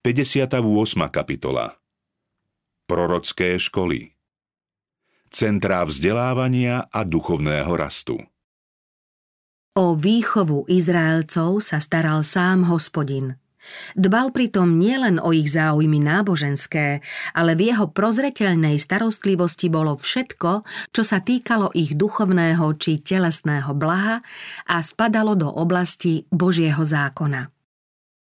[0.00, 0.64] 58.
[1.12, 1.76] kapitola
[2.88, 4.16] Prorocké školy
[5.28, 8.16] Centrá vzdelávania a duchovného rastu
[9.76, 13.36] O výchovu Izraelcov sa staral sám hospodin.
[13.92, 17.04] Dbal pritom nielen o ich záujmy náboženské,
[17.36, 20.64] ale v jeho prozreteľnej starostlivosti bolo všetko,
[20.96, 24.24] čo sa týkalo ich duchovného či telesného blaha
[24.64, 27.59] a spadalo do oblasti Božieho zákona.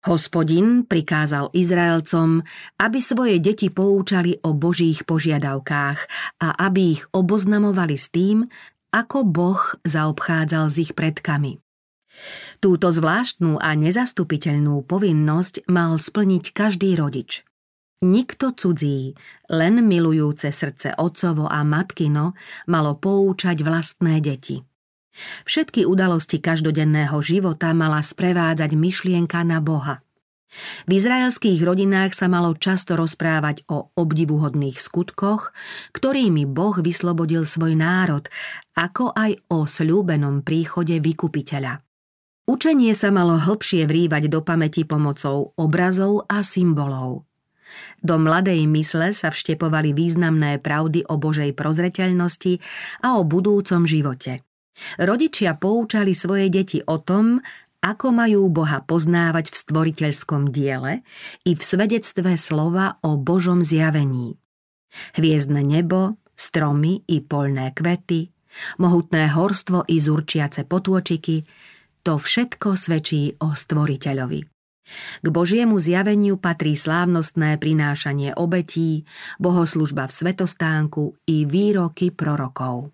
[0.05, 2.45] Hospodin prikázal Izraelcom,
[2.77, 5.99] aby svoje deti poučali o Božích požiadavkách
[6.45, 8.45] a aby ich oboznamovali s tým,
[8.93, 11.57] ako Boh zaobchádzal s ich predkami.
[12.61, 17.41] Túto zvláštnu a nezastupiteľnú povinnosť mal splniť každý rodič.
[18.05, 19.17] Nikto cudzí,
[19.49, 22.37] len milujúce srdce otcovo a matkino
[22.69, 24.61] malo poučať vlastné deti.
[25.47, 30.05] Všetky udalosti každodenného života mala sprevádzať myšlienka na Boha.
[30.87, 35.51] V izraelských rodinách sa malo často rozprávať o obdivuhodných skutkoch,
[35.91, 38.23] ktorými Boh vyslobodil svoj národ,
[38.77, 41.83] ako aj o sľúbenom príchode vykupiteľa.
[42.45, 47.25] Učenie sa malo hlbšie vrývať do pamäti pomocou obrazov a symbolov.
[48.05, 52.61] Do mladej mysle sa vštepovali významné pravdy o Božej prozreteľnosti
[53.01, 54.44] a o budúcom živote.
[54.99, 57.39] Rodičia poučali svoje deti o tom,
[57.85, 61.05] ako majú Boha poznávať v stvoriteľskom diele
[61.45, 64.35] i v svedectve slova o Božom zjavení.
[65.13, 68.33] Hviezdne nebo, stromy i poľné kvety,
[68.81, 71.45] mohutné horstvo i zurčiace potôčiky,
[72.01, 74.41] to všetko svedčí o stvoriteľovi.
[75.21, 79.01] K Božiemu zjaveniu patrí slávnostné prinášanie obetí,
[79.41, 82.93] bohoslužba v svetostánku i výroky prorokov.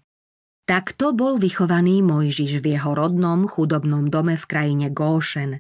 [0.72, 5.59] Takto bol vychovaný Mojžiš v jeho rodnom chudobnom dome v krajine Góšen.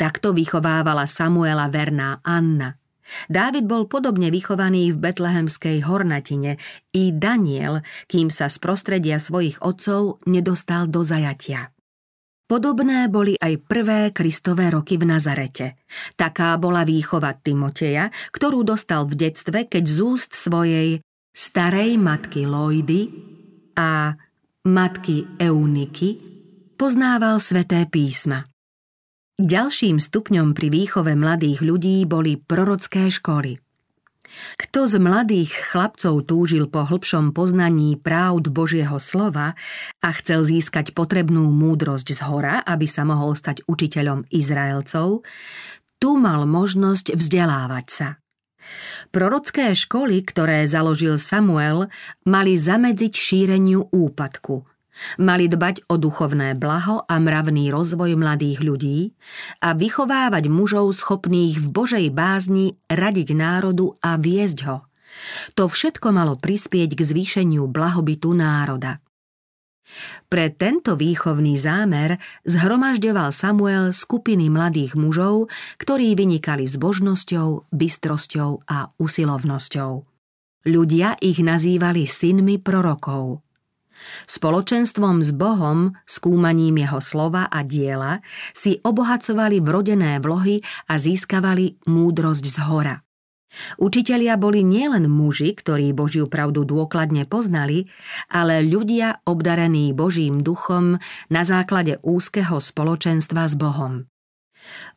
[0.00, 2.72] Takto vychovávala Samuela verná Anna.
[3.28, 6.56] Dávid bol podobne vychovaný v betlehemskej hornatine
[6.96, 11.76] i Daniel, kým sa z prostredia svojich otcov nedostal do zajatia.
[12.48, 15.84] Podobné boli aj prvé Kristové roky v Nazarete.
[16.16, 23.00] Taká bola výchova Timoteja, ktorú dostal v detstve, keď z úst svojej starej matky Lojdy
[23.76, 24.16] a
[24.60, 26.20] matky Euniky,
[26.76, 28.44] poznával sveté písma.
[29.40, 33.56] Ďalším stupňom pri výchove mladých ľudí boli prorocké školy.
[34.60, 39.56] Kto z mladých chlapcov túžil po hlbšom poznaní právd Božieho slova
[40.04, 45.24] a chcel získať potrebnú múdrosť z hora, aby sa mohol stať učiteľom Izraelcov,
[45.96, 48.08] tu mal možnosť vzdelávať sa.
[49.10, 51.88] Prorocké školy, ktoré založil Samuel,
[52.24, 54.64] mali zamedziť šíreniu úpadku.
[55.16, 58.98] Mali dbať o duchovné blaho a mravný rozvoj mladých ľudí
[59.64, 64.84] a vychovávať mužov schopných v Božej bázni radiť národu a viesť ho.
[65.56, 69.00] To všetko malo prispieť k zvýšeniu blahobytu národa.
[70.30, 75.50] Pre tento výchovný zámer zhromažďoval Samuel skupiny mladých mužov,
[75.82, 79.92] ktorí vynikali zbožnosťou, bystrosťou a usilovnosťou.
[80.60, 83.40] Ľudia ich nazývali synmi prorokov.
[84.24, 88.24] Spoločenstvom s Bohom, skúmaním jeho slova a diela
[88.56, 92.96] si obohacovali vrodené vlohy a získavali múdrosť z hora.
[93.82, 97.90] Učitelia boli nielen muži, ktorí Božiu pravdu dôkladne poznali,
[98.30, 104.06] ale ľudia obdarení Božím duchom na základe úzkeho spoločenstva s Bohom.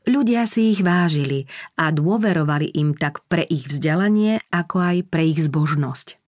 [0.03, 1.47] Ľudia si ich vážili
[1.79, 6.19] a dôverovali im tak pre ich vzdelanie, ako aj pre ich zbožnosť.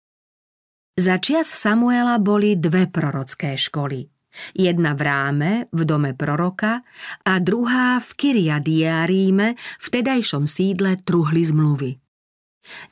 [0.95, 4.07] Za čias Samuela boli dve prorocké školy.
[4.55, 6.83] Jedna v Ráme, v dome proroka
[7.23, 12.04] a druhá v Kyriadiaríme, v tedajšom sídle truhly zmluvy.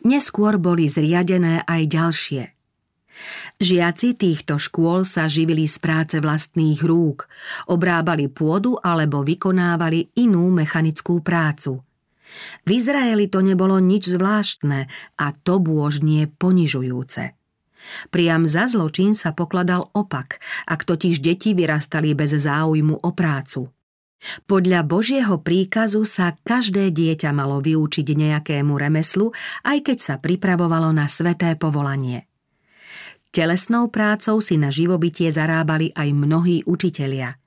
[0.05, 2.43] Neskôr boli zriadené aj ďalšie.
[3.61, 7.29] Žiaci týchto škôl sa živili z práce vlastných rúk,
[7.69, 11.85] obrábali pôdu alebo vykonávali inú mechanickú prácu.
[12.65, 14.89] V Izraeli to nebolo nič zvláštne
[15.21, 17.37] a to bôžnie ponižujúce.
[18.09, 23.69] Priam za zločin sa pokladal opak, ak totiž deti vyrastali bez záujmu o prácu.
[24.47, 29.35] Podľa Božieho príkazu sa každé dieťa malo vyučiť nejakému remeslu,
[29.67, 32.27] aj keď sa pripravovalo na sveté povolanie.
[33.33, 37.41] Telesnou prácou si na živobytie zarábali aj mnohí učitelia.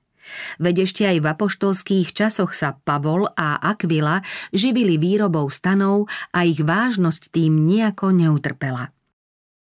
[0.59, 4.19] Veď ešte aj v apoštolských časoch sa Pavol a Aquila
[4.51, 8.96] živili výrobou stanov a ich vážnosť tým nejako neutrpela.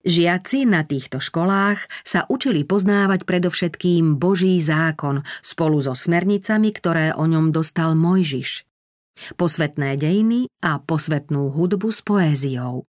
[0.05, 7.25] Žiaci na týchto školách sa učili poznávať predovšetkým Boží zákon spolu so smernicami, ktoré o
[7.25, 8.69] ňom dostal Mojžiš.
[9.33, 12.85] posvetné dejiny a posvetnú hudbu s poéziou.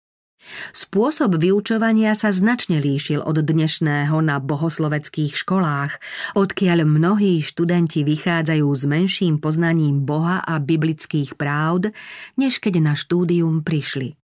[0.75, 6.03] Spôsob vyučovania sa značne líšil od dnešného na bohosloveckých školách,
[6.35, 11.95] odkiaľ mnohí študenti vychádzajú s menším poznaním Boha a biblických právd,
[12.35, 14.19] než keď na štúdium prišli.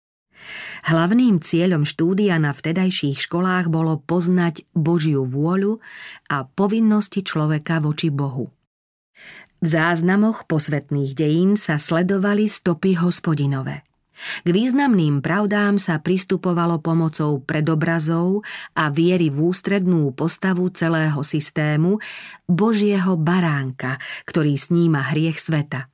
[0.87, 5.83] Hlavným cieľom štúdia na vtedajších školách bolo poznať Božiu vôľu
[6.31, 8.53] a povinnosti človeka voči Bohu.
[9.57, 13.81] V záznamoch posvetných dejín sa sledovali stopy hospodinové.
[14.17, 18.41] K významným pravdám sa pristupovalo pomocou predobrazov
[18.73, 22.01] a viery v ústrednú postavu celého systému
[22.49, 25.89] Božieho baránka, ktorý sníma hriech sveta.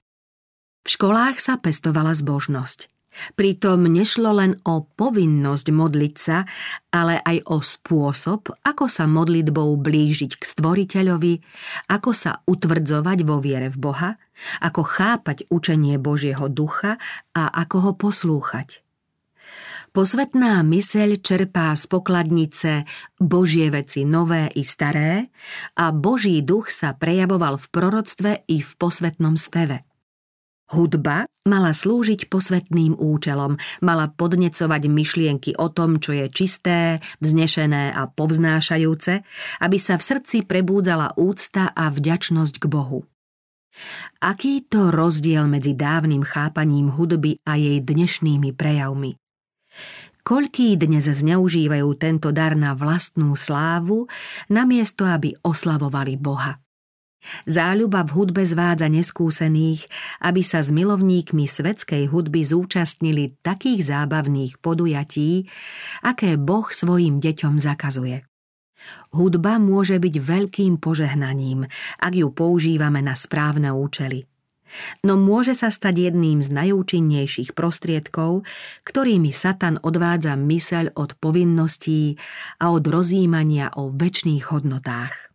[0.84, 2.92] V školách sa pestovala zbožnosť.
[3.38, 6.46] Pritom nešlo len o povinnosť modliť sa,
[6.94, 11.34] ale aj o spôsob, ako sa modlitbou blížiť k stvoriteľovi,
[11.90, 14.12] ako sa utvrdzovať vo viere v Boha,
[14.62, 16.98] ako chápať učenie Božieho ducha
[17.38, 18.82] a ako ho poslúchať.
[19.94, 22.90] Posvetná myseľ čerpá z pokladnice
[23.22, 25.30] Božie veci nové i staré
[25.78, 29.86] a Boží duch sa prejavoval v proroctve i v posvetnom speve–
[30.72, 38.08] Hudba mala slúžiť posvetným účelom, mala podnecovať myšlienky o tom, čo je čisté, vznešené a
[38.08, 39.28] povznášajúce,
[39.60, 43.04] aby sa v srdci prebúdzala úcta a vďačnosť k Bohu.
[44.24, 49.18] Aký to rozdiel medzi dávnym chápaním hudby a jej dnešnými prejavmi?
[50.24, 54.08] Koľký dnes zneužívajú tento dar na vlastnú slávu,
[54.48, 56.64] namiesto aby oslavovali Boha?
[57.48, 59.88] Záľuba v hudbe zvádza neskúsených,
[60.24, 65.48] aby sa s milovníkmi svetskej hudby zúčastnili takých zábavných podujatí,
[66.04, 68.28] aké Boh svojim deťom zakazuje.
[69.16, 71.64] Hudba môže byť veľkým požehnaním,
[72.04, 74.28] ak ju používame na správne účely.
[75.06, 78.42] No môže sa stať jedným z najúčinnejších prostriedkov,
[78.84, 82.18] ktorými Satan odvádza myseľ od povinností
[82.58, 85.33] a od rozjímania o väčšných hodnotách.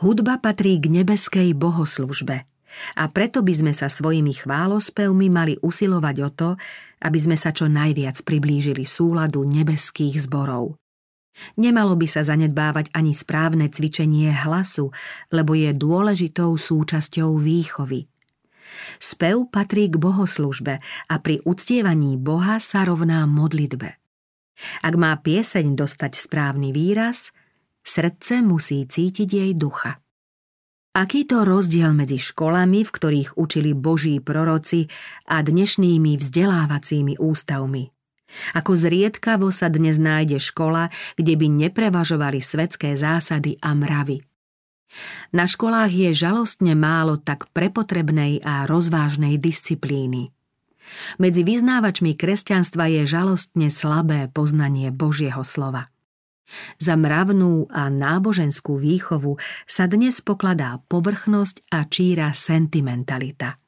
[0.00, 2.48] Hudba patrí k nebeskej bohoslužbe
[2.96, 6.50] a preto by sme sa svojimi chválospevmi mali usilovať o to,
[7.04, 10.80] aby sme sa čo najviac priblížili súladu nebeských zborov.
[11.60, 14.88] Nemalo by sa zanedbávať ani správne cvičenie hlasu,
[15.28, 18.08] lebo je dôležitou súčasťou výchovy.
[18.96, 24.00] Spev patrí k bohoslužbe a pri uctievaní Boha sa rovná modlitbe.
[24.80, 27.32] Ak má pieseň dostať správny výraz,
[27.84, 29.98] Srdce musí cítiť jej ducha.
[30.90, 34.90] Aký to rozdiel medzi školami, v ktorých učili boží proroci
[35.30, 37.94] a dnešnými vzdelávacími ústavmi?
[38.58, 44.22] Ako zriedkavo sa dnes nájde škola, kde by neprevažovali svetské zásady a mravy.
[45.30, 50.34] Na školách je žalostne málo tak prepotrebnej a rozvážnej disciplíny.
[51.22, 55.86] Medzi vyznávačmi kresťanstva je žalostne slabé poznanie Božieho slova.
[56.78, 63.60] Za mravnú a náboženskú výchovu sa dnes pokladá povrchnosť a číra sentimentalita.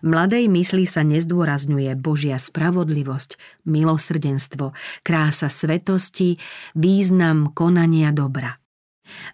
[0.00, 3.36] Mladej mysli sa nezdôrazňuje Božia spravodlivosť,
[3.68, 4.72] milosrdenstvo,
[5.04, 6.40] krása svetosti,
[6.72, 8.56] význam konania dobra.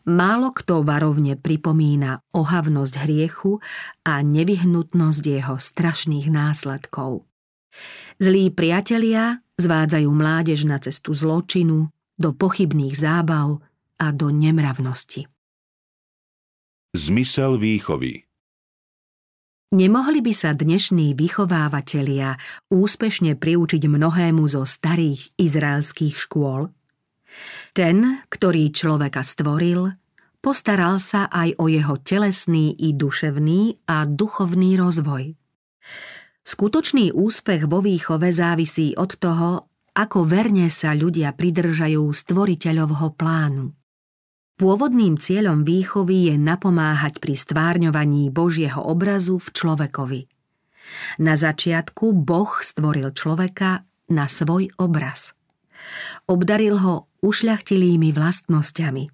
[0.07, 3.59] Málo kto varovne pripomína ohavnosť hriechu
[4.07, 7.27] a nevyhnutnosť jeho strašných následkov.
[8.23, 13.63] Zlí priatelia zvádzajú mládež na cestu zločinu, do pochybných zábav
[13.99, 15.27] a do nemravnosti.
[16.95, 18.23] Zmysel výchovy
[19.75, 22.39] Nemohli by sa dnešní vychovávateľia
[22.71, 26.71] úspešne priučiť mnohému zo starých izraelských škôl?
[27.75, 29.91] Ten, ktorý človeka stvoril,
[30.39, 35.35] postaral sa aj o jeho telesný i duševný a duchovný rozvoj.
[36.47, 43.71] Skutočný úspech vo výchove závisí od toho, ako verne sa ľudia pridržajú stvoriteľovho plánu.
[44.55, 50.21] Pôvodným cieľom výchovy je napomáhať pri stvárňovaní Božieho obrazu v človekovi.
[51.23, 55.35] Na začiatku Boh stvoril človeka na svoj obraz.
[56.31, 59.05] Obdaril ho ušľachtilými vlastnosťami.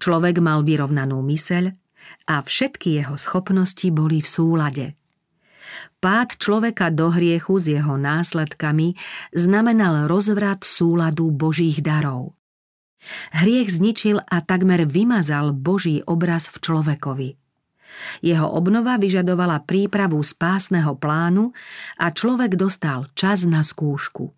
[0.00, 1.64] Človek mal vyrovnanú myseľ
[2.32, 4.86] a všetky jeho schopnosti boli v súlade–
[5.98, 8.94] Pád človeka do hriechu s jeho následkami
[9.34, 12.38] znamenal rozvrat súladu Božích darov.
[13.34, 17.28] Hriech zničil a takmer vymazal Boží obraz v človekovi.
[18.20, 21.56] Jeho obnova vyžadovala prípravu spásneho plánu
[21.96, 24.34] a človek dostal čas na skúšku.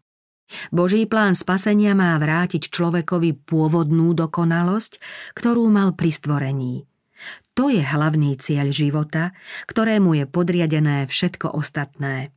[0.74, 4.98] Boží plán spasenia má vrátiť človekovi pôvodnú dokonalosť,
[5.38, 6.89] ktorú mal pri stvorení.
[7.54, 9.36] To je hlavný cieľ života,
[9.68, 12.32] ktorému je podriadené všetko ostatné.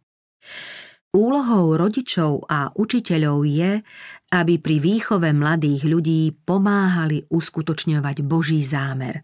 [1.13, 3.86] Úlohou rodičov a učiteľov je,
[4.34, 9.22] aby pri výchove mladých ľudí pomáhali uskutočňovať Boží zámer.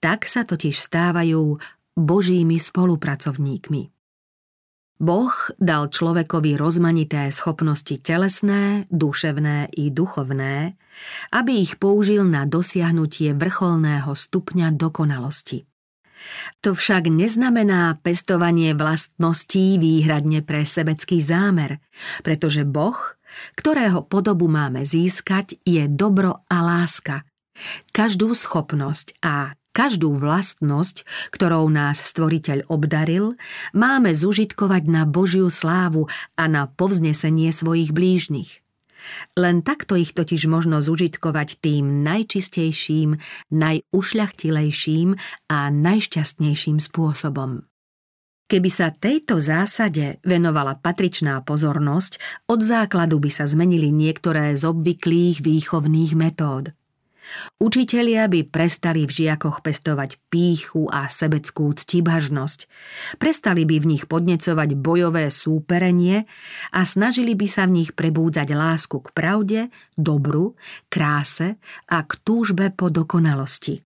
[0.00, 1.60] Tak sa totiž stávajú
[1.96, 3.95] Božími spolupracovníkmi.
[4.96, 10.72] Boh dal človekovi rozmanité schopnosti telesné, duševné i duchovné,
[11.36, 15.68] aby ich použil na dosiahnutie vrcholného stupňa dokonalosti.
[16.64, 21.78] To však neznamená pestovanie vlastností výhradne pre sebecký zámer,
[22.24, 22.96] pretože Boh,
[23.54, 27.28] ktorého podobu máme získať, je dobro a láska.
[27.92, 31.04] Každú schopnosť a každú vlastnosť,
[31.36, 33.36] ktorou nás stvoriteľ obdaril,
[33.76, 38.64] máme zužitkovať na Božiu slávu a na povznesenie svojich blížnych.
[39.36, 43.20] Len takto ich totiž možno zužitkovať tým najčistejším,
[43.52, 45.14] najušľachtilejším
[45.52, 47.68] a najšťastnejším spôsobom.
[48.46, 52.18] Keby sa tejto zásade venovala patričná pozornosť,
[52.48, 56.72] od základu by sa zmenili niektoré z obvyklých výchovných metód–
[57.56, 62.68] Učitelia by prestali v žiakoch pestovať píchu a sebeckú ctibažnosť.
[63.16, 66.26] Prestali by v nich podnecovať bojové súperenie
[66.74, 69.60] a snažili by sa v nich prebúdzať lásku k pravde,
[69.94, 70.58] dobru,
[70.90, 71.56] kráse
[71.88, 73.85] a k túžbe po dokonalosti.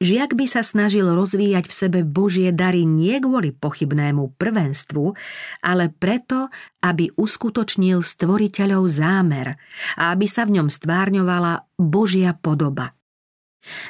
[0.00, 5.14] Žiak by sa snažil rozvíjať v sebe Božie dary nie kvôli pochybnému prvenstvu,
[5.64, 6.48] ale preto,
[6.82, 9.58] aby uskutočnil stvoriteľov zámer
[9.98, 12.96] a aby sa v ňom stvárňovala Božia podoba.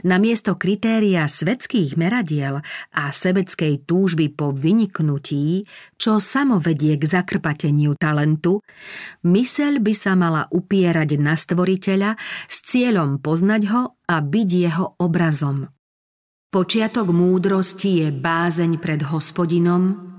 [0.04, 2.60] Namiesto kritéria svetských meradiel
[2.92, 5.64] a sebeckej túžby po vyniknutí,
[5.96, 8.60] čo samo vedie k zakrpateniu talentu,
[9.24, 12.16] myseľ by sa mala upierať na stvoriteľa
[12.48, 15.68] s cieľom poznať ho a byť jeho obrazom.
[16.52, 20.12] Počiatok múdrosti je bázeň pred hospodinom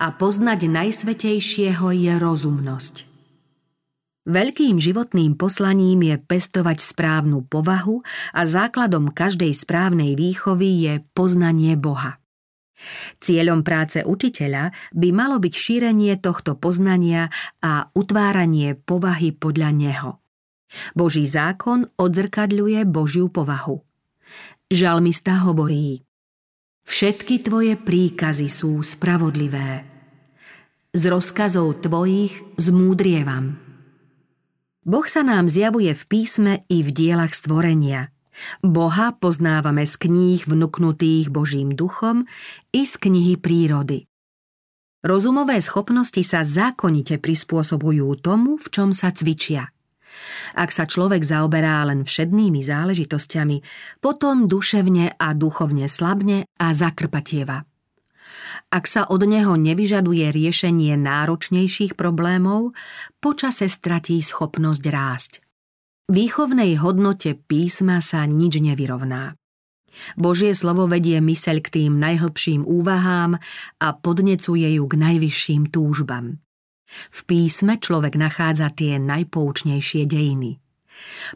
[0.00, 3.07] a poznať najsvetejšieho je rozumnosť.
[4.28, 8.04] Veľkým životným poslaním je pestovať správnu povahu
[8.36, 12.20] a základom každej správnej výchovy je poznanie Boha.
[13.24, 17.32] Cieľom práce učiteľa by malo byť šírenie tohto poznania
[17.64, 20.10] a utváranie povahy podľa neho.
[20.92, 23.80] Boží zákon odzrkadľuje Božiu povahu.
[24.68, 26.04] Žalmista hovorí
[26.84, 29.88] Všetky tvoje príkazy sú spravodlivé.
[30.92, 33.67] Z rozkazov tvojich zmúdrievam.
[34.86, 38.14] Boh sa nám zjavuje v písme i v dielach stvorenia.
[38.62, 42.26] Boha poznávame z kníh vnuknutých Božím duchom
[42.70, 44.06] i z knihy prírody.
[45.02, 49.70] Rozumové schopnosti sa zákonite prispôsobujú tomu, v čom sa cvičia.
[50.58, 53.56] Ak sa človek zaoberá len všednými záležitosťami,
[54.02, 57.62] potom duševne a duchovne slabne a zakrpatieva
[58.68, 62.76] ak sa od neho nevyžaduje riešenie náročnejších problémov,
[63.24, 65.32] počase stratí schopnosť rásť.
[66.08, 69.36] Výchovnej hodnote písma sa nič nevyrovná.
[70.16, 73.40] Božie slovo vedie myseľ k tým najhlbším úvahám
[73.80, 76.40] a podnecuje ju k najvyšším túžbam.
[76.88, 80.60] V písme človek nachádza tie najpoučnejšie dejiny.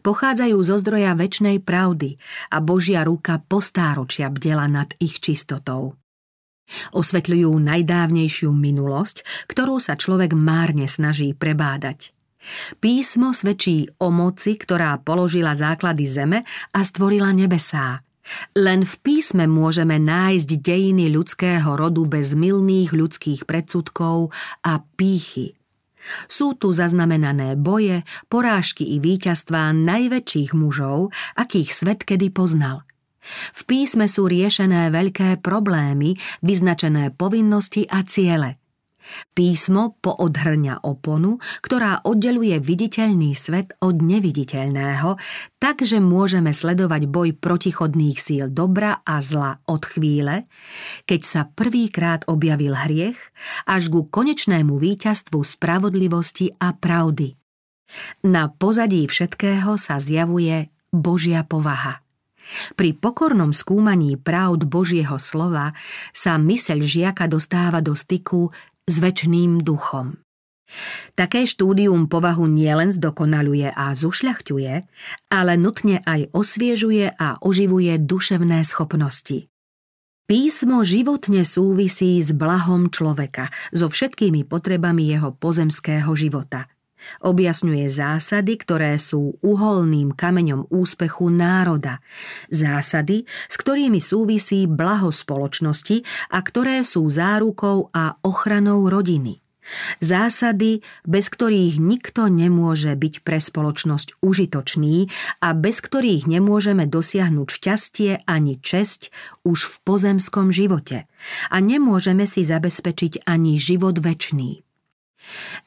[0.02, 2.18] Pochádzajú zo zdroja väčšnej pravdy
[2.50, 6.01] a Božia ruka postáročia bdela nad ich čistotou.
[6.92, 12.12] Osvetľujú najdávnejšiu minulosť, ktorú sa človek márne snaží prebádať.
[12.82, 16.38] Písmo svedčí o moci, ktorá položila základy zeme
[16.74, 18.02] a stvorila nebesá.
[18.54, 24.30] Len v písme môžeme nájsť dejiny ľudského rodu bez milných ľudských predsudkov
[24.62, 25.58] a pýchy.
[26.26, 32.82] Sú tu zaznamenané boje, porážky i víťazstvá najväčších mužov, akých svet kedy poznal–
[33.54, 38.62] v písme sú riešené veľké problémy, vyznačené povinnosti a ciele.
[39.34, 45.18] Písmo poodhrňa oponu, ktorá oddeluje viditeľný svet od neviditeľného,
[45.58, 50.46] takže môžeme sledovať boj protichodných síl dobra a zla od chvíle,
[51.02, 53.18] keď sa prvýkrát objavil hriech,
[53.66, 57.34] až ku konečnému víťazstvu spravodlivosti a pravdy.
[58.24, 62.00] Na pozadí všetkého sa zjavuje Božia povaha.
[62.74, 65.72] Pri pokornom skúmaní pravd Božieho slova
[66.10, 68.50] sa myseľ žiaka dostáva do styku
[68.84, 70.18] s väčšným duchom.
[71.12, 74.72] Také štúdium povahu nielen zdokonaluje a zušľachťuje,
[75.28, 79.52] ale nutne aj osviežuje a oživuje duševné schopnosti.
[80.24, 86.66] Písmo životne súvisí s blahom človeka, so všetkými potrebami jeho pozemského života–
[87.22, 92.02] Objasňuje zásady, ktoré sú uholným kameňom úspechu národa.
[92.48, 99.42] Zásady, s ktorými súvisí blaho spoločnosti a ktoré sú zárukou a ochranou rodiny.
[100.02, 105.06] Zásady, bez ktorých nikto nemôže byť pre spoločnosť užitočný
[105.38, 109.14] a bez ktorých nemôžeme dosiahnuť šťastie ani česť
[109.46, 111.06] už v pozemskom živote
[111.46, 114.66] a nemôžeme si zabezpečiť ani život väčší.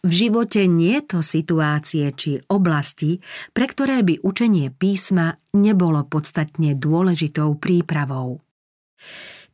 [0.04, 3.24] V živote nie je to situácie či oblasti,
[3.56, 8.44] pre ktoré by učenie písma nebolo podstatne dôležitou prípravou.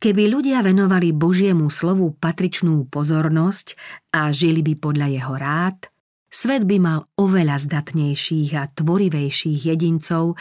[0.02, 3.78] Keby ľudia venovali Božiemu slovu patričnú pozornosť
[4.10, 5.78] a žili by podľa jeho rád,
[6.26, 10.34] svet by mal oveľa zdatnejších a tvorivejších jedincov,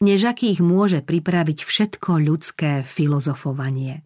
[0.00, 4.00] než akých môže pripraviť všetko ľudské filozofovanie.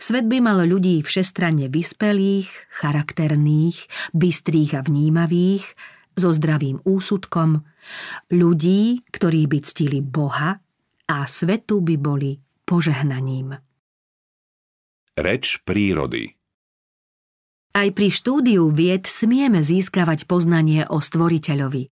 [0.00, 3.86] Svet by mal ľudí všestranne vyspelých, charakterných,
[4.16, 5.64] bystrých a vnímavých,
[6.20, 7.64] so zdravým úsudkom,
[8.34, 10.60] ľudí, ktorí by ctili Boha
[11.08, 12.36] a svetu by boli
[12.68, 13.56] požehnaním.
[15.16, 16.36] Reč prírody
[17.74, 21.88] Aj pri štúdiu vied smieme získavať poznanie o stvoriteľovi.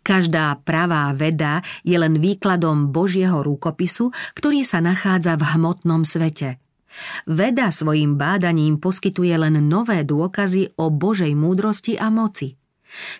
[0.00, 6.56] Každá pravá veda je len výkladom Božieho rúkopisu, ktorý sa nachádza v hmotnom svete.
[7.26, 12.54] Veda svojim bádaním poskytuje len nové dôkazy o Božej múdrosti a moci–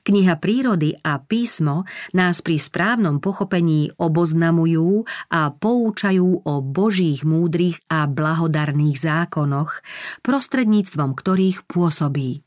[0.07, 8.07] Kniha prírody a písmo nás pri správnom pochopení oboznamujú a poučajú o božích múdrych a
[8.07, 9.83] blahodarných zákonoch,
[10.23, 12.47] prostredníctvom ktorých pôsobí.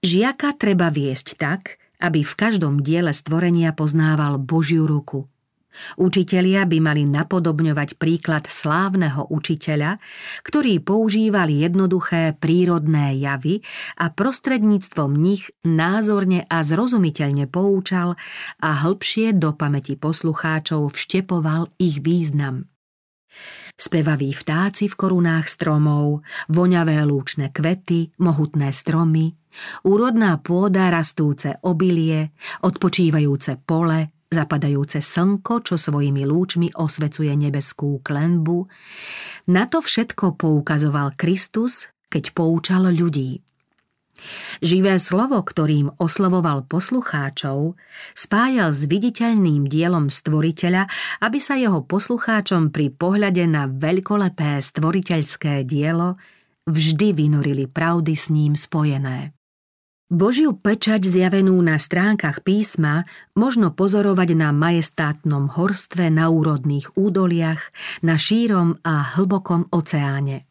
[0.00, 5.28] Žiaka treba viesť tak, aby v každom diele stvorenia poznával Božiu ruku–
[5.96, 10.02] Učitelia by mali napodobňovať príklad slávneho učiteľa,
[10.42, 13.62] ktorý používal jednoduché prírodné javy
[13.96, 18.18] a prostredníctvom nich názorne a zrozumiteľne poučal
[18.58, 22.66] a hĺbšie do pamäti poslucháčov vštepoval ich význam.
[23.80, 26.20] Spevaví vtáci v korunách stromov,
[26.52, 29.32] voňavé lúčne kvety, mohutné stromy,
[29.88, 38.70] úrodná pôda rastúce obilie, odpočívajúce pole, zapadajúce slnko, čo svojimi lúčmi osvecuje nebeskú klenbu,
[39.50, 43.42] na to všetko poukazoval Kristus, keď poučal ľudí.
[44.60, 47.74] Živé slovo, ktorým oslovoval poslucháčov,
[48.12, 50.86] spájal s viditeľným dielom stvoriteľa,
[51.24, 56.20] aby sa jeho poslucháčom pri pohľade na veľkolepé stvoriteľské dielo
[56.68, 59.39] vždy vynorili pravdy s ním spojené.
[60.10, 63.06] Božiu pečať zjavenú na stránkach písma
[63.38, 67.62] možno pozorovať na majestátnom horstve na úrodných údoliach,
[68.02, 70.50] na šírom a hlbokom oceáne.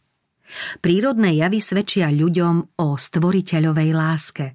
[0.80, 4.45] Prírodné javy svedčia ľuďom o stvoriteľovej láske.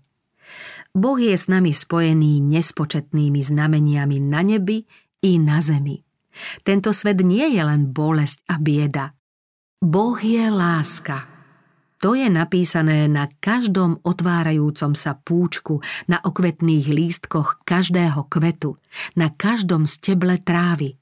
[0.96, 4.88] Boh je s nami spojený nespočetnými znameniami na nebi
[5.20, 6.00] i na zemi.
[6.64, 9.12] Tento svet nie je len bolesť a bieda.
[9.84, 11.28] Boh je láska–
[12.04, 18.76] to je napísané na každom otvárajúcom sa púčku, na okvetných lístkoch každého kvetu,
[19.16, 21.00] na každom steble trávy.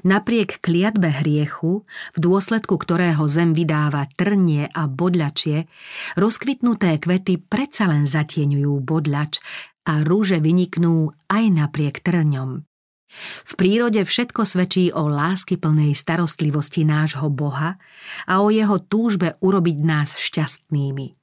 [0.00, 1.84] Napriek kliatbe hriechu,
[2.16, 5.68] v dôsledku ktorého zem vydáva trnie a bodľačie,
[6.16, 9.44] rozkvitnuté kvety predsa len zatieňujú bodľač
[9.84, 12.64] a rúže vyniknú aj napriek trňom.
[13.44, 17.78] V prírode všetko svedčí o lásky plnej starostlivosti nášho Boha
[18.26, 21.14] a o jeho túžbe urobiť nás šťastnými.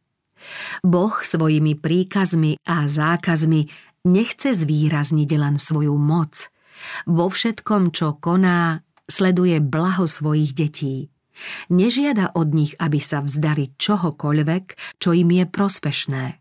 [0.82, 3.70] Boh svojimi príkazmi a zákazmi
[4.10, 6.50] nechce zvýrazniť len svoju moc.
[7.06, 11.14] Vo všetkom, čo koná, sleduje blaho svojich detí.
[11.70, 16.41] Nežiada od nich, aby sa vzdali čohokoľvek, čo im je prospešné.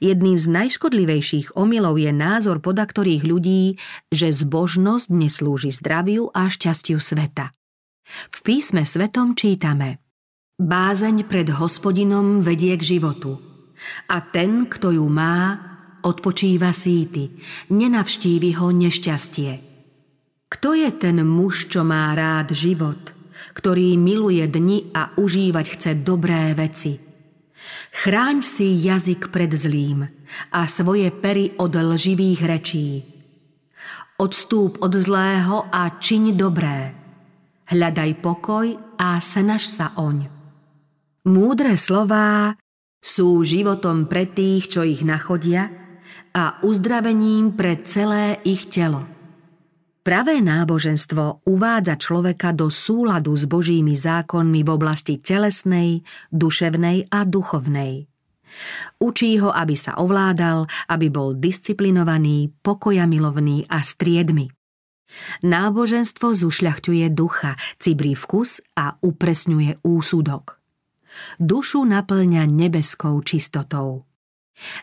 [0.00, 3.80] Jedným z najškodlivejších omylov je názor poda ktorých ľudí,
[4.12, 7.52] že zbožnosť neslúži zdraviu a šťastiu sveta.
[8.06, 9.98] V písme svetom čítame
[10.56, 13.36] Bázeň pred hospodinom vedie k životu
[14.08, 15.60] a ten, kto ju má,
[16.00, 17.28] odpočíva síty,
[17.68, 19.52] nenavštívi ho nešťastie.
[20.46, 23.12] Kto je ten muž, čo má rád život,
[23.52, 27.00] ktorý miluje dni a užívať chce dobré veci–
[28.04, 30.06] Chráň si jazyk pred zlým
[30.52, 32.88] a svoje pery od lživých rečí.
[34.16, 36.92] Odstúp od zlého a čiň dobré.
[37.66, 40.30] Hľadaj pokoj a snaž sa oň.
[41.26, 42.54] Múdre slová
[43.02, 45.68] sú životom pre tých, čo ich nachodia
[46.30, 49.15] a uzdravením pre celé ich telo.
[50.06, 58.06] Pravé náboženstvo uvádza človeka do súladu s Božími zákonmi v oblasti telesnej, duševnej a duchovnej.
[59.02, 64.46] Učí ho, aby sa ovládal, aby bol disciplinovaný, pokoja milovný a striedmy.
[65.42, 70.62] Náboženstvo zušľachťuje ducha, cibrí vkus a upresňuje úsudok.
[71.42, 74.06] Dušu naplňa nebeskou čistotou.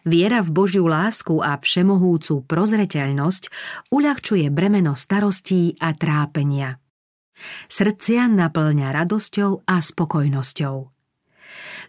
[0.06, 3.44] Viera v Božiu lásku a všemohúcu prozreteľnosť
[3.90, 6.78] uľahčuje bremeno starostí a trápenia.
[7.68, 10.94] Srdcia naplňa radosťou a spokojnosťou.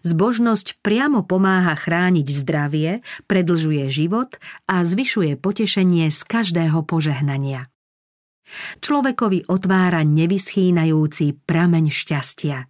[0.05, 4.37] Zbožnosť priamo pomáha chrániť zdravie, predlžuje život
[4.69, 7.69] a zvyšuje potešenie z každého požehnania.
[8.77, 12.69] Človekovi otvára nevyschýnajúci prameň šťastia.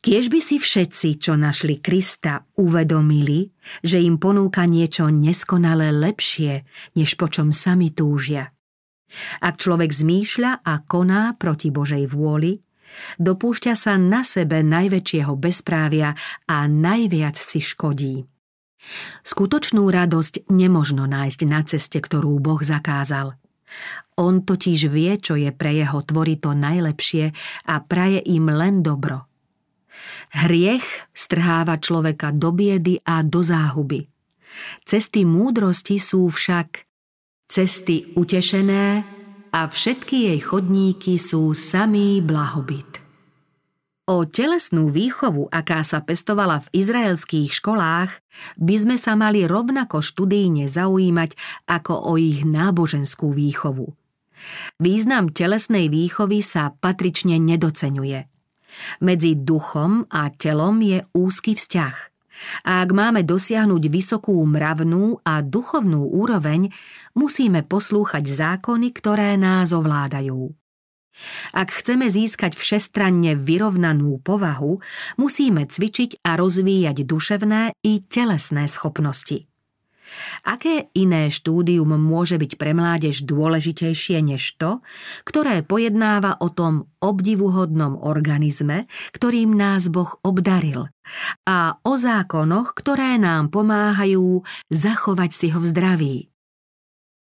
[0.00, 3.52] Kiež by si všetci, čo našli Krista, uvedomili,
[3.84, 6.64] že im ponúka niečo neskonale lepšie,
[6.96, 8.48] než po čom sami túžia.
[9.44, 12.64] Ak človek zmýšľa a koná proti Božej vôli,
[13.20, 16.16] dopúšťa sa na sebe najväčšieho bezprávia
[16.48, 18.24] a najviac si škodí.
[19.20, 23.36] Skutočnú radosť nemožno nájsť na ceste, ktorú Boh zakázal.
[24.16, 27.36] On totiž vie, čo je pre jeho tvory to najlepšie
[27.68, 29.28] a praje im len dobro–
[30.30, 34.06] Hriech strháva človeka do biedy a do záhuby.
[34.82, 36.86] Cesty múdrosti sú však
[37.50, 39.02] cesty utešené
[39.50, 43.02] a všetky jej chodníky sú samý blahobyt.
[44.10, 48.10] O telesnú výchovu, aká sa pestovala v izraelských školách,
[48.58, 51.38] by sme sa mali rovnako študijne zaujímať
[51.70, 53.94] ako o ich náboženskú výchovu.
[54.82, 58.26] Význam telesnej výchovy sa patrične nedocenuje–
[59.02, 61.96] medzi duchom a telom je úzky vzťah.
[62.64, 66.72] A ak máme dosiahnuť vysokú mravnú a duchovnú úroveň,
[67.12, 70.48] musíme poslúchať zákony, ktoré nás ovládajú.
[71.52, 74.80] Ak chceme získať všestranne vyrovnanú povahu,
[75.20, 79.49] musíme cvičiť a rozvíjať duševné i telesné schopnosti.
[80.46, 84.84] Aké iné štúdium môže byť pre mládež dôležitejšie než to,
[85.22, 90.90] ktoré pojednáva o tom obdivuhodnom organizme, ktorým nás Boh obdaril
[91.46, 96.16] a o zákonoch, ktoré nám pomáhajú zachovať si ho v zdraví.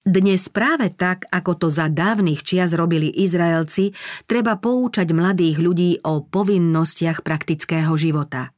[0.06, 3.90] Dnes práve tak, ako to za dávnych čias robili Izraelci,
[4.30, 8.50] treba poučať mladých ľudí o povinnostiach praktického života–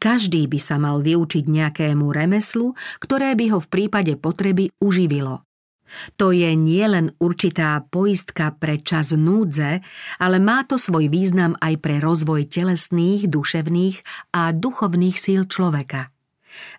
[0.00, 5.44] každý by sa mal vyučiť nejakému remeslu, ktoré by ho v prípade potreby uživilo.
[6.16, 9.84] To je nielen určitá poistka pre čas núdze,
[10.16, 13.96] ale má to svoj význam aj pre rozvoj telesných, duševných
[14.32, 16.08] a duchovných síl človeka.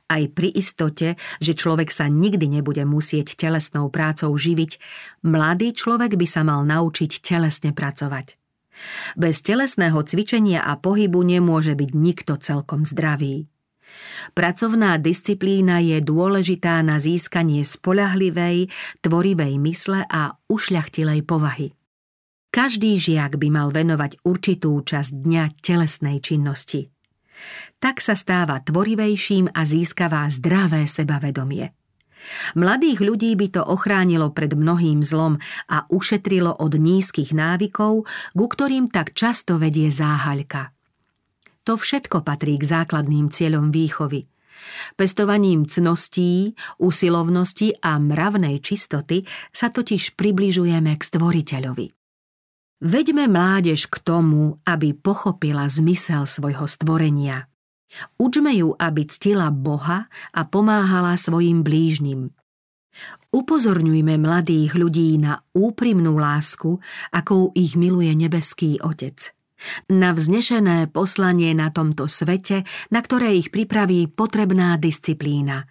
[0.05, 4.77] Aj pri istote, že človek sa nikdy nebude musieť telesnou prácou živiť,
[5.25, 8.42] mladý človek by sa mal naučiť telesne pracovať.
[9.13, 13.47] Bez telesného cvičenia a pohybu nemôže byť nikto celkom zdravý.
[14.33, 18.73] Pracovná disciplína je dôležitá na získanie spolahlivej,
[19.05, 21.77] tvorivej mysle a ušľachtilej povahy.
[22.53, 26.89] Každý žiak by mal venovať určitú časť dňa telesnej činnosti.
[27.81, 31.73] Tak sa stáva tvorivejším a získava zdravé sebavedomie.
[32.55, 38.87] Mladých ľudí by to ochránilo pred mnohým zlom a ušetrilo od nízkych návykov, ku ktorým
[38.87, 40.71] tak často vedie záhaľka.
[41.63, 44.27] To všetko patrí k základným cieľom výchovy.
[44.95, 51.87] Pestovaním cností, usilovnosti a mravnej čistoty sa totiž približujeme k stvoriteľovi.
[52.83, 57.47] Veďme mládež k tomu, aby pochopila zmysel svojho stvorenia–
[58.17, 62.33] Učme ju, aby ctila Boha a pomáhala svojim blížnym.
[63.33, 66.77] Upozorňujme mladých ľudí na úprimnú lásku,
[67.09, 69.33] akou ich miluje nebeský Otec.
[69.87, 75.65] Na vznešené poslanie na tomto svete, na ktoré ich pripraví potrebná disciplína.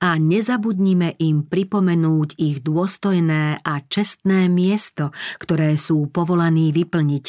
[0.00, 7.24] A nezabudnime im pripomenúť ich dôstojné a čestné miesto, ktoré sú povolaní vyplniť,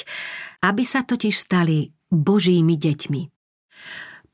[0.63, 3.21] aby sa totiž stali Božími deťmi.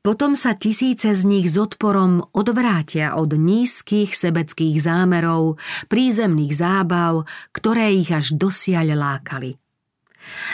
[0.02, 7.22] Potom sa tisíce z nich s odporom odvrátia od nízkych sebeckých zámerov, prízemných zábav,
[7.54, 9.54] ktoré ich až dosiaľ lákali.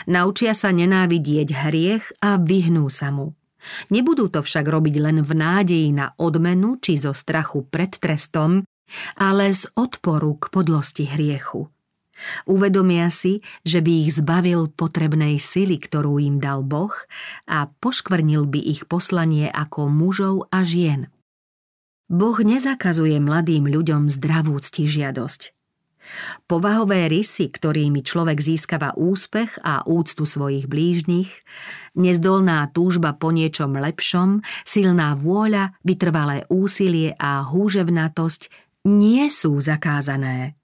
[0.04, 3.32] Naučia sa nenávidieť hriech a vyhnú sa mu.
[3.88, 8.68] Nebudú to však robiť len v nádeji na odmenu či zo strachu pred trestom,
[9.16, 11.72] ale z odporu k podlosti hriechu.
[12.46, 16.94] Uvedomia si, že by ich zbavil potrebnej sily, ktorú im dal Boh
[17.46, 21.08] a poškvrnil by ich poslanie ako mužov a žien.
[22.08, 25.52] Boh nezakazuje mladým ľuďom zdravú ctižiadosť.
[26.48, 31.28] Povahové rysy, ktorými človek získava úspech a úctu svojich blížnych,
[31.92, 38.48] nezdolná túžba po niečom lepšom, silná vôľa, vytrvalé úsilie a húževnatosť
[38.88, 40.57] nie sú zakázané.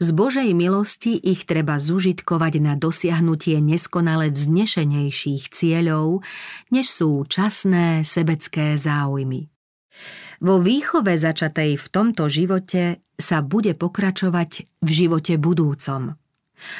[0.00, 6.24] Z Božej milosti ich treba zužitkovať na dosiahnutie neskonale vznešenejších cieľov,
[6.72, 9.52] než sú časné sebecké záujmy.
[10.40, 16.16] Vo výchove začatej v tomto živote sa bude pokračovať v živote budúcom.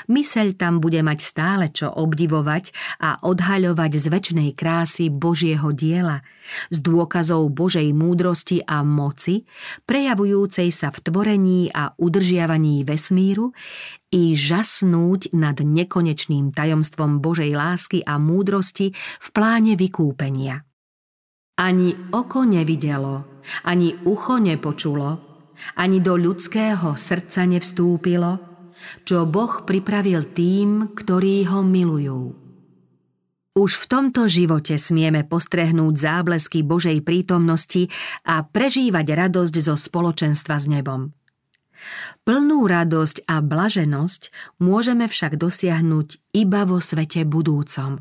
[0.08, 6.22] Myseľ tam bude mať stále čo obdivovať a odhaľovať z väčšnej krásy Božieho diela,
[6.68, 9.46] z dôkazov Božej múdrosti a moci,
[9.84, 13.52] prejavujúcej sa v tvorení a udržiavaní vesmíru,
[14.10, 20.66] i žasnúť nad nekonečným tajomstvom Božej lásky a múdrosti v pláne vykúpenia.
[21.62, 25.30] Ani oko nevidelo, ani ucho nepočulo,
[25.78, 28.49] ani do ľudského srdca nevstúpilo,
[29.04, 32.20] čo Boh pripravil tým, ktorí ho milujú.
[33.50, 37.90] Už v tomto živote smieme postrehnúť záblesky Božej prítomnosti
[38.22, 41.10] a prežívať radosť zo spoločenstva s nebom.
[42.22, 44.22] Plnú radosť a blaženosť
[44.62, 47.98] môžeme však dosiahnuť iba vo svete budúcom.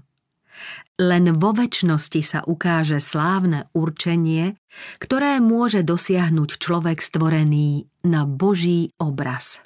[0.99, 4.59] Len vo väčšnosti sa ukáže slávne určenie,
[4.99, 9.63] ktoré môže dosiahnuť človek stvorený na Boží obraz.